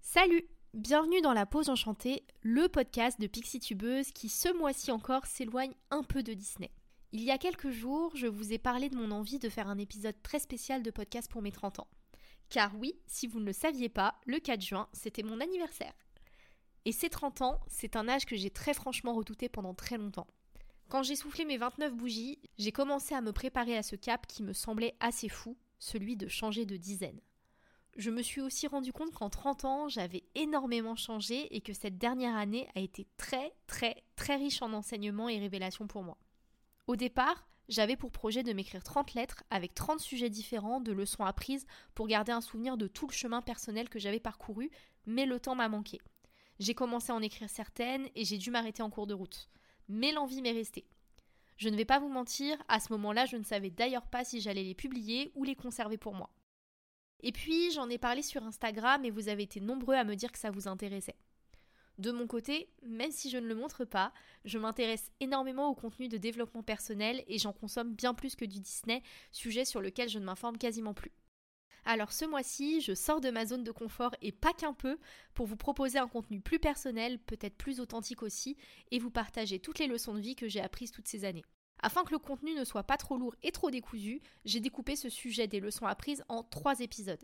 [0.00, 0.44] Salut
[0.74, 5.74] Bienvenue dans La Pause Enchantée, le podcast de Pixie Tubeuse qui ce mois-ci encore s'éloigne
[5.90, 6.70] un peu de Disney.
[7.12, 9.78] Il y a quelques jours, je vous ai parlé de mon envie de faire un
[9.78, 11.88] épisode très spécial de podcast pour mes 30 ans.
[12.50, 15.94] Car oui, si vous ne le saviez pas, le 4 juin, c'était mon anniversaire.
[16.84, 20.28] Et ces 30 ans, c'est un âge que j'ai très franchement redouté pendant très longtemps.
[20.88, 24.42] Quand j'ai soufflé mes 29 bougies, j'ai commencé à me préparer à ce cap qui
[24.42, 27.20] me semblait assez fou, celui de changer de dizaine.
[27.98, 31.98] Je me suis aussi rendu compte qu'en 30 ans, j'avais énormément changé et que cette
[31.98, 36.16] dernière année a été très très très riche en enseignements et révélations pour moi.
[36.86, 41.24] Au départ, j'avais pour projet de m'écrire 30 lettres avec 30 sujets différents, de leçons
[41.24, 41.66] apprises
[41.96, 44.70] pour garder un souvenir de tout le chemin personnel que j'avais parcouru,
[45.04, 46.00] mais le temps m'a manqué.
[46.60, 49.50] J'ai commencé à en écrire certaines et j'ai dû m'arrêter en cours de route.
[49.88, 50.86] Mais l'envie m'est restée.
[51.56, 54.40] Je ne vais pas vous mentir, à ce moment-là, je ne savais d'ailleurs pas si
[54.40, 56.30] j'allais les publier ou les conserver pour moi.
[57.20, 60.32] Et puis, j'en ai parlé sur Instagram et vous avez été nombreux à me dire
[60.32, 61.16] que ça vous intéressait.
[61.98, 64.12] De mon côté, même si je ne le montre pas,
[64.44, 68.60] je m'intéresse énormément au contenu de développement personnel et j'en consomme bien plus que du
[68.60, 71.10] Disney, sujet sur lequel je ne m'informe quasiment plus.
[71.84, 74.98] Alors ce mois-ci, je sors de ma zone de confort et pas qu'un peu
[75.34, 78.56] pour vous proposer un contenu plus personnel, peut-être plus authentique aussi,
[78.92, 81.44] et vous partager toutes les leçons de vie que j'ai apprises toutes ces années.
[81.80, 85.08] Afin que le contenu ne soit pas trop lourd et trop décousu, j'ai découpé ce
[85.08, 87.22] sujet des leçons apprises en trois épisodes.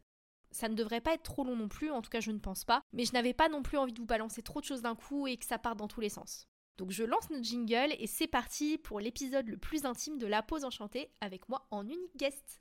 [0.51, 2.65] Ça ne devrait pas être trop long non plus, en tout cas je ne pense
[2.65, 4.95] pas, mais je n'avais pas non plus envie de vous balancer trop de choses d'un
[4.95, 6.47] coup et que ça parte dans tous les sens.
[6.77, 10.43] Donc je lance notre jingle et c'est parti pour l'épisode le plus intime de La
[10.43, 12.61] Pause Enchantée avec moi en unique guest.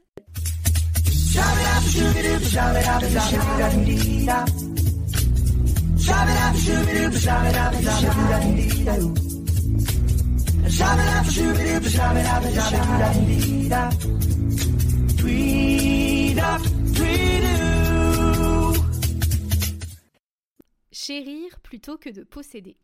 [20.91, 22.77] Chérir plutôt que de posséder.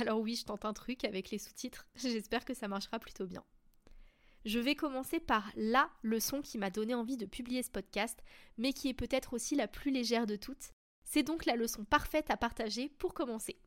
[0.00, 3.44] Alors oui, je tente un truc avec les sous-titres, j'espère que ça marchera plutôt bien.
[4.46, 8.22] Je vais commencer par la leçon qui m'a donné envie de publier ce podcast,
[8.56, 10.70] mais qui est peut-être aussi la plus légère de toutes.
[11.04, 13.58] C'est donc la leçon parfaite à partager pour commencer.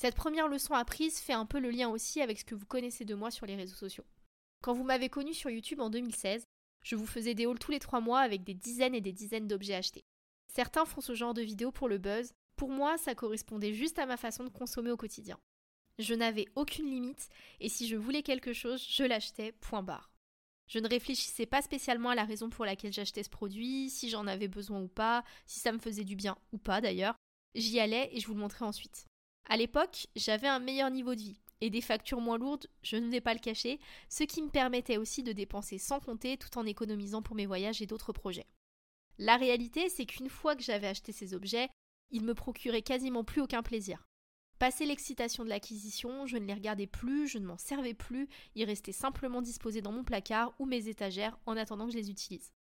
[0.00, 3.04] Cette première leçon apprise fait un peu le lien aussi avec ce que vous connaissez
[3.04, 4.04] de moi sur les réseaux sociaux.
[4.62, 6.44] Quand vous m'avez connu sur YouTube en 2016,
[6.84, 9.48] je vous faisais des hauls tous les trois mois avec des dizaines et des dizaines
[9.48, 10.04] d'objets achetés.
[10.54, 14.06] Certains font ce genre de vidéos pour le buzz, pour moi, ça correspondait juste à
[14.06, 15.36] ma façon de consommer au quotidien.
[15.98, 20.12] Je n'avais aucune limite et si je voulais quelque chose, je l'achetais, point barre.
[20.68, 24.28] Je ne réfléchissais pas spécialement à la raison pour laquelle j'achetais ce produit, si j'en
[24.28, 27.16] avais besoin ou pas, si ça me faisait du bien ou pas d'ailleurs.
[27.56, 29.08] J'y allais et je vous le montrais ensuite.
[29.48, 33.10] À l'époque, j'avais un meilleur niveau de vie et des factures moins lourdes, je ne
[33.10, 36.66] vais pas le cacher, ce qui me permettait aussi de dépenser sans compter tout en
[36.66, 38.46] économisant pour mes voyages et d'autres projets.
[39.18, 41.68] La réalité, c'est qu'une fois que j'avais acheté ces objets,
[42.10, 44.06] il me procurait quasiment plus aucun plaisir.
[44.58, 48.64] Passé l'excitation de l'acquisition, je ne les regardais plus, je ne m'en servais plus, ils
[48.64, 52.52] restaient simplement disposés dans mon placard ou mes étagères en attendant que je les utilise.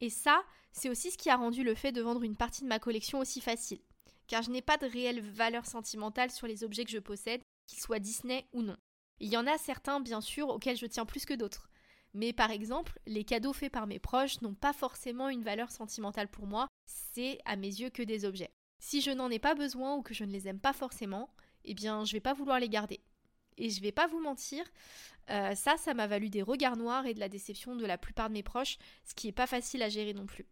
[0.00, 2.68] Et ça, c'est aussi ce qui a rendu le fait de vendre une partie de
[2.68, 3.80] ma collection aussi facile,
[4.32, 7.80] car je n'ai pas de réelle valeur sentimentale sur les objets que je possède, qu'ils
[7.80, 8.78] soient Disney ou non.
[9.20, 11.68] Il y en a certains, bien sûr, auxquels je tiens plus que d'autres.
[12.14, 16.28] Mais par exemple, les cadeaux faits par mes proches n'ont pas forcément une valeur sentimentale
[16.28, 18.54] pour moi, c'est à mes yeux que des objets.
[18.78, 21.28] Si je n'en ai pas besoin ou que je ne les aime pas forcément,
[21.66, 23.02] eh bien, je vais pas vouloir les garder.
[23.58, 24.64] Et je vais pas vous mentir,
[25.28, 28.30] euh, ça, ça m'a valu des regards noirs et de la déception de la plupart
[28.30, 30.46] de mes proches, ce qui est pas facile à gérer non plus.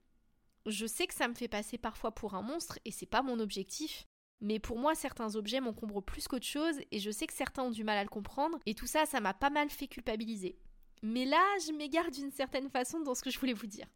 [0.66, 3.40] Je sais que ça me fait passer parfois pour un monstre et c'est pas mon
[3.40, 4.06] objectif,
[4.40, 7.70] mais pour moi, certains objets m'encombrent plus qu'autre chose et je sais que certains ont
[7.70, 10.58] du mal à le comprendre et tout ça, ça m'a pas mal fait culpabiliser.
[11.02, 13.86] Mais là, je m'égare d'une certaine façon dans ce que je voulais vous dire.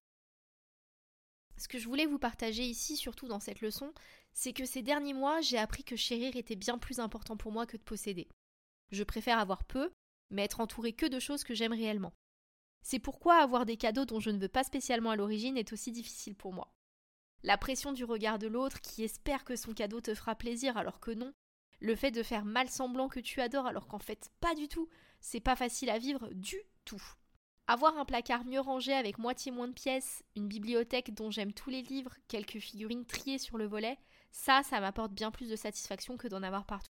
[1.56, 3.92] Ce que je voulais vous partager ici, surtout dans cette leçon,
[4.32, 7.66] c'est que ces derniers mois, j'ai appris que chérir était bien plus important pour moi
[7.66, 8.28] que de posséder.
[8.90, 9.92] Je préfère avoir peu,
[10.30, 12.12] mais être entouré que de choses que j'aime réellement.
[12.86, 15.90] C'est pourquoi avoir des cadeaux dont je ne veux pas spécialement à l'origine est aussi
[15.90, 16.70] difficile pour moi.
[17.42, 21.00] La pression du regard de l'autre qui espère que son cadeau te fera plaisir alors
[21.00, 21.32] que non,
[21.80, 24.86] le fait de faire mal semblant que tu adores alors qu'en fait pas du tout,
[25.20, 27.02] c'est pas facile à vivre du tout.
[27.66, 31.70] Avoir un placard mieux rangé avec moitié moins de pièces, une bibliothèque dont j'aime tous
[31.70, 33.98] les livres, quelques figurines triées sur le volet,
[34.30, 36.90] ça, ça m'apporte bien plus de satisfaction que d'en avoir partout.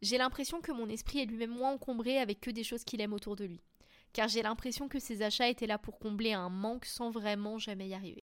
[0.00, 3.12] J'ai l'impression que mon esprit est lui-même moins encombré avec que des choses qu'il aime
[3.12, 3.60] autour de lui,
[4.12, 7.88] car j'ai l'impression que ces achats étaient là pour combler un manque sans vraiment jamais
[7.88, 8.24] y arriver.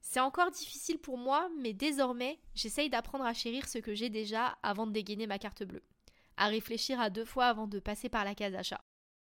[0.00, 4.58] C'est encore difficile pour moi, mais désormais, j'essaye d'apprendre à chérir ce que j'ai déjà
[4.62, 5.82] avant de dégainer ma carte bleue,
[6.36, 8.80] à réfléchir à deux fois avant de passer par la case achat.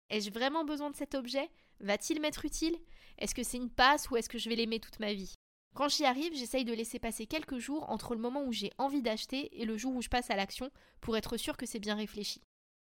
[0.09, 1.49] Ai-je vraiment besoin de cet objet?
[1.79, 2.77] Va-t-il m'être utile?
[3.17, 5.35] Est-ce que c'est une passe ou est-ce que je vais l'aimer toute ma vie?
[5.75, 9.01] Quand j'y arrive, j'essaye de laisser passer quelques jours entre le moment où j'ai envie
[9.01, 10.71] d'acheter et le jour où je passe à l'action
[11.01, 12.41] pour être sûr que c'est bien réfléchi.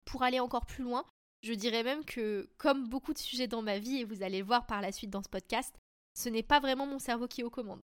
[0.04, 1.04] Pour aller encore plus loin,
[1.46, 4.44] je dirais même que, comme beaucoup de sujets dans ma vie, et vous allez le
[4.44, 5.72] voir par la suite dans ce podcast,
[6.12, 7.82] ce n'est pas vraiment mon cerveau qui est aux commandes.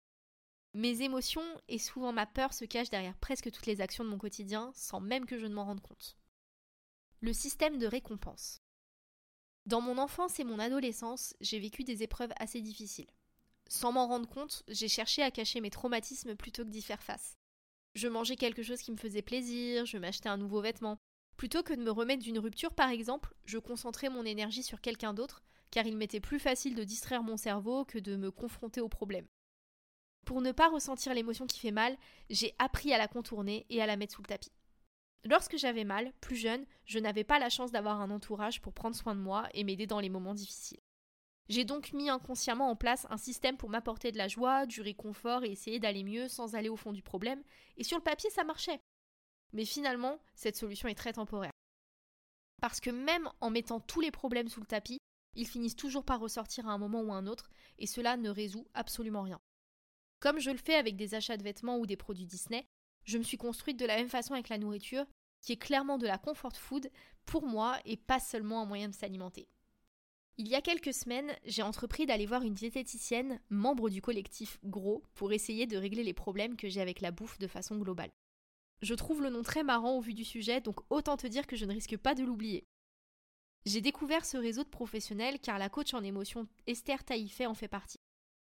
[0.75, 4.19] Mes émotions et souvent ma peur se cachent derrière presque toutes les actions de mon
[4.19, 6.17] quotidien sans même que je ne m'en rende compte.
[7.19, 8.61] Le système de récompense.
[9.65, 13.09] Dans mon enfance et mon adolescence, j'ai vécu des épreuves assez difficiles.
[13.69, 17.37] Sans m'en rendre compte, j'ai cherché à cacher mes traumatismes plutôt que d'y faire face.
[17.95, 20.99] Je mangeais quelque chose qui me faisait plaisir, je m'achetais un nouveau vêtement.
[21.37, 25.13] Plutôt que de me remettre d'une rupture par exemple, je concentrais mon énergie sur quelqu'un
[25.13, 28.89] d'autre, car il m'était plus facile de distraire mon cerveau que de me confronter au
[28.89, 29.27] problème.
[30.25, 31.95] Pour ne pas ressentir l'émotion qui fait mal,
[32.29, 34.51] j'ai appris à la contourner et à la mettre sous le tapis.
[35.23, 38.95] Lorsque j'avais mal, plus jeune, je n'avais pas la chance d'avoir un entourage pour prendre
[38.95, 40.79] soin de moi et m'aider dans les moments difficiles.
[41.49, 45.43] J'ai donc mis inconsciemment en place un système pour m'apporter de la joie, du réconfort
[45.43, 47.43] et essayer d'aller mieux sans aller au fond du problème,
[47.77, 48.81] et sur le papier ça marchait.
[49.53, 51.51] Mais finalement, cette solution est très temporaire.
[52.61, 54.97] Parce que même en mettant tous les problèmes sous le tapis,
[55.35, 58.29] ils finissent toujours par ressortir à un moment ou à un autre, et cela ne
[58.29, 59.39] résout absolument rien.
[60.19, 62.65] Comme je le fais avec des achats de vêtements ou des produits Disney,
[63.05, 65.05] je me suis construite de la même façon avec la nourriture,
[65.41, 66.89] qui est clairement de la comfort food
[67.25, 69.47] pour moi et pas seulement un moyen de s'alimenter.
[70.39, 75.03] Il y a quelques semaines, j'ai entrepris d'aller voir une diététicienne, membre du collectif Gros,
[75.15, 78.11] pour essayer de régler les problèmes que j'ai avec la bouffe de façon globale.
[78.81, 81.55] Je trouve le nom très marrant au vu du sujet, donc autant te dire que
[81.55, 82.63] je ne risque pas de l'oublier.
[83.65, 87.67] J'ai découvert ce réseau de professionnels car la coach en émotion Esther Taïfet en fait
[87.67, 87.99] partie.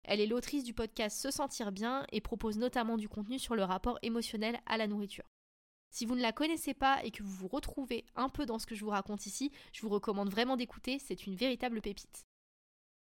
[0.04, 3.62] Elle est l'autrice du podcast Se sentir bien et propose notamment du contenu sur le
[3.62, 5.28] rapport émotionnel à la nourriture.
[5.90, 8.66] Si vous ne la connaissez pas et que vous vous retrouvez un peu dans ce
[8.66, 12.24] que je vous raconte ici, je vous recommande vraiment d'écouter, c'est une véritable pépite.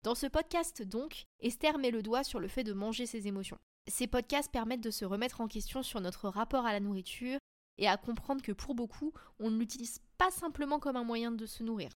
[0.04, 3.57] Dans ce podcast donc, Esther met le doigt sur le fait de manger ses émotions.
[3.88, 7.39] Ces podcasts permettent de se remettre en question sur notre rapport à la nourriture
[7.78, 11.45] et à comprendre que pour beaucoup, on ne l'utilise pas simplement comme un moyen de
[11.45, 11.89] se nourrir.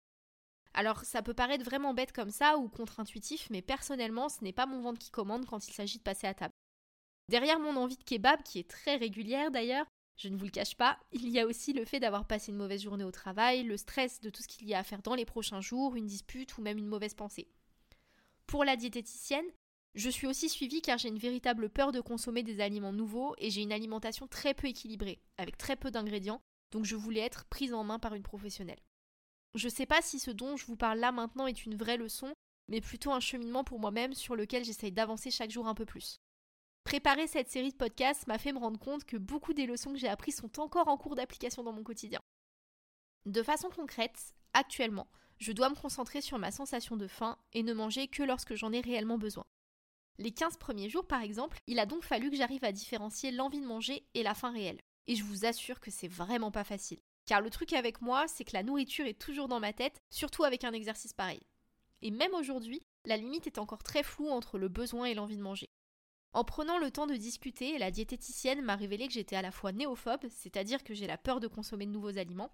[0.73, 4.65] Alors ça peut paraître vraiment bête comme ça ou contre-intuitif, mais personnellement, ce n'est pas
[4.65, 6.53] mon ventre qui commande quand il s'agit de passer à table.
[7.29, 9.85] Derrière mon envie de kebab, qui est très régulière d'ailleurs,
[10.17, 12.57] je ne vous le cache pas, il y a aussi le fait d'avoir passé une
[12.57, 15.15] mauvaise journée au travail, le stress de tout ce qu'il y a à faire dans
[15.15, 17.47] les prochains jours, une dispute ou même une mauvaise pensée.
[18.47, 19.45] Pour la diététicienne,
[19.95, 23.49] je suis aussi suivie car j'ai une véritable peur de consommer des aliments nouveaux et
[23.49, 27.73] j'ai une alimentation très peu équilibrée, avec très peu d'ingrédients, donc je voulais être prise
[27.73, 28.81] en main par une professionnelle.
[29.55, 31.95] Je ne sais pas si ce dont je vous parle là maintenant est une vraie
[31.95, 32.33] leçon,
[32.67, 36.19] mais plutôt un cheminement pour moi-même sur lequel j'essaye d'avancer chaque jour un peu plus.
[36.83, 39.97] Préparer cette série de podcasts m'a fait me rendre compte que beaucoup des leçons que
[39.97, 42.19] j'ai apprises sont encore en cours d'application dans mon quotidien.
[43.25, 45.07] De façon concrète, actuellement,
[45.39, 48.73] je dois me concentrer sur ma sensation de faim et ne manger que lorsque j'en
[48.73, 49.45] ai réellement besoin.
[50.17, 53.59] Les 15 premiers jours, par exemple, il a donc fallu que j'arrive à différencier l'envie
[53.59, 54.79] de manger et la faim réelle.
[55.07, 56.99] Et je vous assure que c'est vraiment pas facile.
[57.25, 60.43] Car le truc avec moi, c'est que la nourriture est toujours dans ma tête, surtout
[60.43, 61.41] avec un exercice pareil.
[62.01, 65.41] Et même aujourd'hui, la limite est encore très floue entre le besoin et l'envie de
[65.41, 65.67] manger.
[66.33, 69.71] En prenant le temps de discuter, la diététicienne m'a révélé que j'étais à la fois
[69.71, 72.51] néophobe, c'est-à-dire que j'ai la peur de consommer de nouveaux aliments,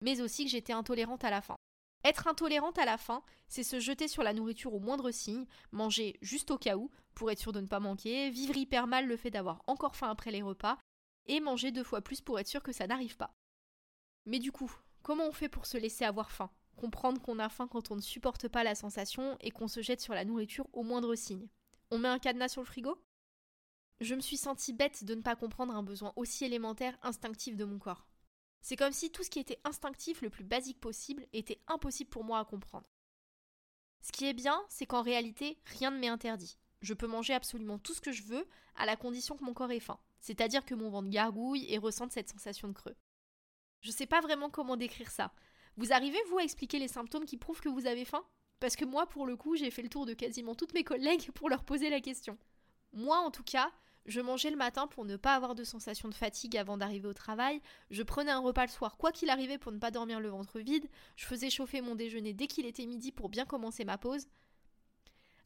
[0.00, 1.56] mais aussi que j'étais intolérante à la faim.
[2.04, 6.18] Être intolérante à la faim, c'est se jeter sur la nourriture au moindre signe, manger
[6.20, 9.16] juste au cas où, pour être sûr de ne pas manquer, vivre hyper mal le
[9.16, 10.78] fait d'avoir encore faim après les repas,
[11.26, 13.32] et manger deux fois plus pour être sûr que ça n'arrive pas.
[14.26, 14.70] Mais du coup,
[15.02, 16.50] comment on fait pour se laisser avoir faim?
[16.76, 20.00] Comprendre qu'on a faim quand on ne supporte pas la sensation et qu'on se jette
[20.00, 21.48] sur la nourriture au moindre signe.
[21.90, 22.98] On met un cadenas sur le frigo?
[24.00, 27.64] Je me suis sentie bête de ne pas comprendre un besoin aussi élémentaire, instinctif de
[27.64, 28.06] mon corps.
[28.64, 32.24] C'est comme si tout ce qui était instinctif, le plus basique possible, était impossible pour
[32.24, 32.88] moi à comprendre.
[34.00, 36.56] Ce qui est bien, c'est qu'en réalité, rien ne m'est interdit.
[36.80, 39.70] Je peux manger absolument tout ce que je veux, à la condition que mon corps
[39.70, 42.96] ait faim, c'est-à-dire que mon ventre gargouille et ressente cette sensation de creux.
[43.82, 45.34] Je sais pas vraiment comment décrire ça.
[45.76, 48.24] Vous arrivez, vous, à expliquer les symptômes qui prouvent que vous avez faim?
[48.60, 51.30] Parce que moi, pour le coup, j'ai fait le tour de quasiment toutes mes collègues
[51.32, 52.38] pour leur poser la question.
[52.94, 53.70] Moi, en tout cas,
[54.06, 57.14] je mangeais le matin pour ne pas avoir de sensation de fatigue avant d'arriver au
[57.14, 60.28] travail, je prenais un repas le soir quoi qu'il arrivait pour ne pas dormir le
[60.28, 63.98] ventre vide, je faisais chauffer mon déjeuner dès qu'il était midi pour bien commencer ma
[63.98, 64.26] pause.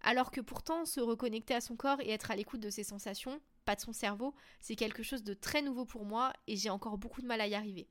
[0.00, 3.40] Alors que pourtant, se reconnecter à son corps et être à l'écoute de ses sensations,
[3.64, 6.98] pas de son cerveau, c'est quelque chose de très nouveau pour moi et j'ai encore
[6.98, 7.88] beaucoup de mal à y arriver.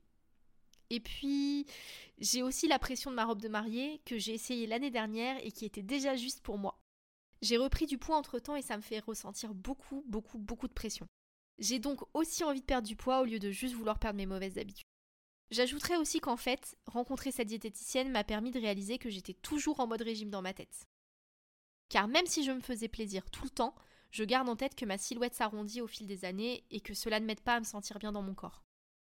[0.90, 1.66] Et puis,
[2.18, 5.52] j'ai aussi la pression de ma robe de mariée que j'ai essayée l'année dernière et
[5.52, 6.80] qui était déjà juste pour moi.
[7.40, 10.72] J'ai repris du poids entre temps et ça me fait ressentir beaucoup, beaucoup, beaucoup de
[10.72, 11.06] pression.
[11.58, 14.26] J'ai donc aussi envie de perdre du poids au lieu de juste vouloir perdre mes
[14.26, 14.86] mauvaises habitudes.
[15.50, 19.86] J'ajouterais aussi qu'en fait, rencontrer cette diététicienne m'a permis de réaliser que j'étais toujours en
[19.86, 20.86] mode régime dans ma tête.
[21.88, 23.74] Car même si je me faisais plaisir tout le temps,
[24.10, 27.18] je garde en tête que ma silhouette s'arrondit au fil des années et que cela
[27.18, 28.62] ne m'aide pas à me sentir bien dans mon corps.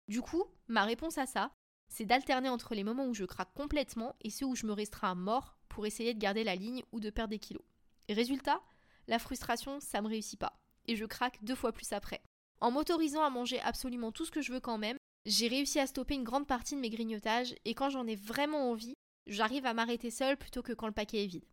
[0.09, 1.53] Du coup, ma réponse à ça,
[1.89, 5.13] c'est d'alterner entre les moments où je craque complètement et ceux où je me restreins
[5.13, 7.65] à mort pour essayer de garder la ligne ou de perdre des kilos.
[8.09, 8.61] Résultat,
[9.09, 10.61] la frustration, ça me réussit pas.
[10.87, 12.23] Et je craque deux fois plus après.
[12.61, 14.97] En m'autorisant à manger absolument tout ce que je veux quand même,
[15.27, 18.71] j'ai réussi à stopper une grande partie de mes grignotages et quand j'en ai vraiment
[18.71, 18.95] envie,
[19.27, 21.45] j'arrive à m'arrêter seule plutôt que quand le paquet est vide.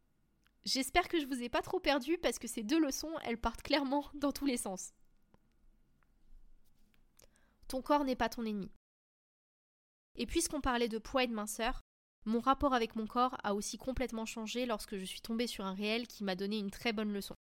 [0.63, 3.63] J'espère que je vous ai pas trop perdu parce que ces deux leçons, elles partent
[3.63, 4.93] clairement dans tous les sens.
[7.67, 8.71] Ton corps n'est pas ton ennemi.
[10.15, 11.81] Et puisqu'on parlait de poids et de minceur,
[12.25, 15.73] mon rapport avec mon corps a aussi complètement changé lorsque je suis tombée sur un
[15.73, 17.35] réel qui m'a donné une très bonne leçon.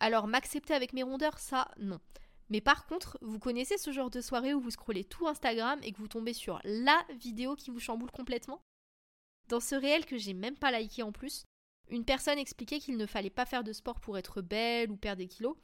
[0.00, 2.00] Alors m'accepter avec mes rondeurs, ça, non.
[2.50, 5.92] Mais par contre, vous connaissez ce genre de soirée où vous scrollez tout Instagram et
[5.92, 8.60] que vous tombez sur LA vidéo qui vous chamboule complètement?
[9.48, 11.44] Dans ce réel que j'ai même pas liké en plus,
[11.88, 15.18] une personne expliquait qu'il ne fallait pas faire de sport pour être belle ou perdre
[15.18, 15.56] des kilos,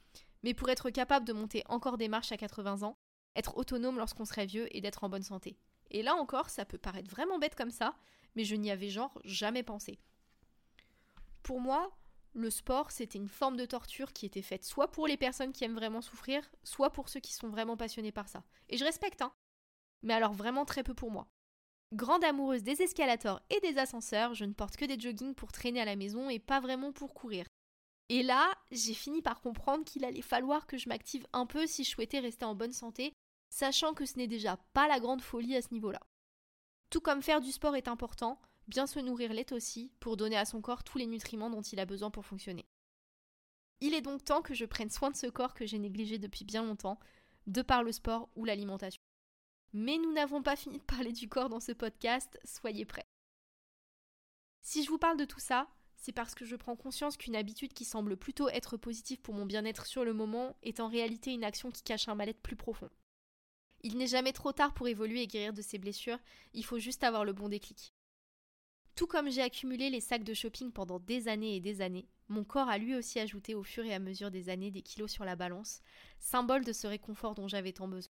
[0.43, 2.95] mais pour être capable de monter encore des marches à 80 ans,
[3.35, 5.57] être autonome lorsqu'on serait vieux et d'être en bonne santé.
[5.91, 7.95] Et là encore, ça peut paraître vraiment bête comme ça,
[8.35, 9.99] mais je n'y avais genre jamais pensé.
[11.43, 11.91] Pour moi,
[12.33, 15.65] le sport, c'était une forme de torture qui était faite soit pour les personnes qui
[15.65, 18.43] aiment vraiment souffrir, soit pour ceux qui sont vraiment passionnés par ça.
[18.69, 19.33] Et je respecte, hein.
[20.01, 21.27] Mais alors vraiment très peu pour moi.
[21.93, 25.81] Grande amoureuse des escalators et des ascenseurs, je ne porte que des joggings pour traîner
[25.81, 27.45] à la maison et pas vraiment pour courir.
[28.07, 31.83] Et là, j'ai fini par comprendre qu'il allait falloir que je m'active un peu si
[31.83, 33.13] je souhaitais rester en bonne santé,
[33.51, 35.99] sachant que ce n'est déjà pas la grande folie à ce niveau-là.
[36.89, 40.45] Tout comme faire du sport est important, bien se nourrir l'est aussi pour donner à
[40.45, 42.65] son corps tous les nutriments dont il a besoin pour fonctionner.
[43.81, 46.45] Il est donc temps que je prenne soin de ce corps que j'ai négligé depuis
[46.45, 46.99] bien longtemps,
[47.45, 49.01] de par le sport ou l'alimentation.
[49.73, 53.05] Mais nous n'avons pas fini de parler du corps dans ce podcast, soyez prêts.
[54.61, 57.73] Si je vous parle de tout ça, c'est parce que je prends conscience qu'une habitude
[57.73, 61.43] qui semble plutôt être positive pour mon bien-être sur le moment est en réalité une
[61.43, 62.89] action qui cache un mal-être plus profond.
[63.83, 66.19] Il n'est jamais trop tard pour évoluer et guérir de ses blessures,
[66.53, 67.93] il faut juste avoir le bon déclic.
[68.95, 72.43] Tout comme j'ai accumulé les sacs de shopping pendant des années et des années, mon
[72.43, 75.25] corps a lui aussi ajouté au fur et à mesure des années des kilos sur
[75.25, 75.81] la balance,
[76.19, 78.11] symbole de ce réconfort dont j'avais tant besoin.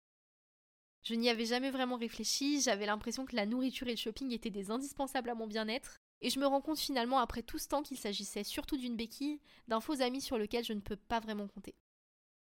[1.02, 4.50] Je n'y avais jamais vraiment réfléchi, j'avais l'impression que la nourriture et le shopping étaient
[4.50, 7.83] des indispensables à mon bien-être, et je me rends compte finalement après tout ce temps
[7.83, 11.47] qu'il s'agissait surtout d'une béquille, d'un faux ami sur lequel je ne peux pas vraiment
[11.47, 11.75] compter.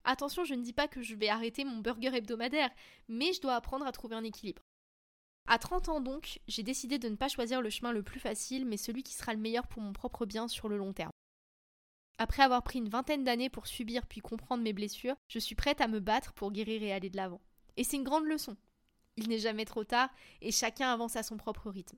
[0.09, 2.71] Attention, je ne dis pas que je vais arrêter mon burger hebdomadaire,
[3.09, 4.63] mais je dois apprendre à trouver un équilibre.
[5.47, 8.65] À 30 ans donc, j'ai décidé de ne pas choisir le chemin le plus facile,
[8.65, 11.11] mais celui qui sera le meilleur pour mon propre bien sur le long terme.
[12.19, 15.81] Après avoir pris une vingtaine d'années pour subir puis comprendre mes blessures, je suis prête
[15.81, 17.41] à me battre pour guérir et aller de l'avant.
[17.75, 18.55] Et c'est une grande leçon.
[19.17, 20.09] Il n'est jamais trop tard
[20.41, 21.97] et chacun avance à son propre rythme.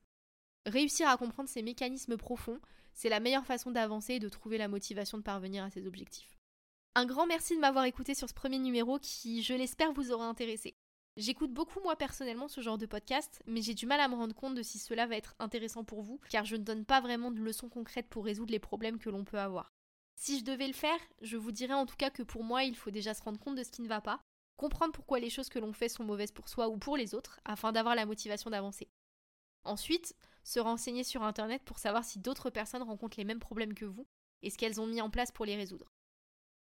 [0.65, 2.59] Réussir à comprendre ces mécanismes profonds,
[2.95, 6.38] c'est la meilleure façon d'avancer et de trouver la motivation de parvenir à ses objectifs.
[6.96, 10.25] Un grand merci de m'avoir écouté sur ce premier numéro qui, je l'espère, vous aura
[10.25, 10.75] intéressé.
[11.17, 14.36] J'écoute beaucoup moi personnellement ce genre de podcast, mais j'ai du mal à me rendre
[14.36, 17.31] compte de si cela va être intéressant pour vous, car je ne donne pas vraiment
[17.31, 19.72] de leçons concrètes pour résoudre les problèmes que l'on peut avoir.
[20.15, 22.75] Si je devais le faire, je vous dirais en tout cas que pour moi, il
[22.75, 24.22] faut déjà se rendre compte de ce qui ne va pas,
[24.58, 27.39] comprendre pourquoi les choses que l'on fait sont mauvaises pour soi ou pour les autres,
[27.46, 28.89] afin d'avoir la motivation d'avancer.
[29.63, 33.86] Ensuite, se renseigner sur Internet pour savoir si d'autres personnes rencontrent les mêmes problèmes que
[33.86, 34.08] vous
[34.41, 35.91] et ce qu'elles ont mis en place pour les résoudre.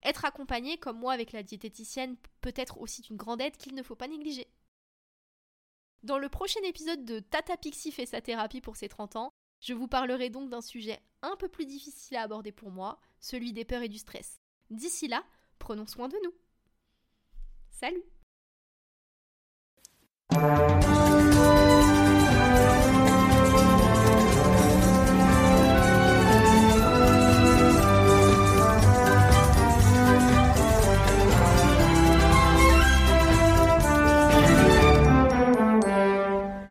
[0.02, 3.82] Être accompagné, comme moi avec la diététicienne, peut être aussi une grande aide qu'il ne
[3.82, 4.48] faut pas négliger.
[6.02, 9.74] Dans le prochain épisode de Tata Pixie fait sa thérapie pour ses 30 ans, je
[9.74, 13.66] vous parlerai donc d'un sujet un peu plus difficile à aborder pour moi, celui des
[13.66, 14.40] peurs et du stress.
[14.70, 15.22] D'ici là,
[15.58, 16.32] prenons soin de nous.
[17.70, 18.04] Salut